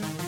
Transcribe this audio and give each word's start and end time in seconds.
Bye. 0.00 0.23